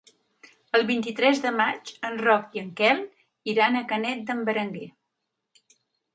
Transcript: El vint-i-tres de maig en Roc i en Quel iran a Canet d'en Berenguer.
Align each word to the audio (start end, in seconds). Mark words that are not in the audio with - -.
El 0.77 0.85
vint-i-tres 0.91 1.41
de 1.43 1.51
maig 1.57 1.91
en 2.09 2.17
Roc 2.21 2.57
i 2.59 2.63
en 2.65 2.73
Quel 2.81 3.03
iran 3.55 3.79
a 3.79 3.85
Canet 3.93 4.27
d'en 4.33 4.43
Berenguer. 4.51 4.91